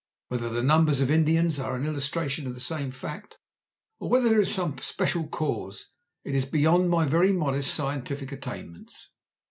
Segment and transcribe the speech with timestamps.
[0.29, 3.37] Whether the numbers of the Indians are an illustration of the same fact,
[3.99, 5.89] or whether there is some special cause,
[6.23, 9.11] is beyond my very modest scientific attainments.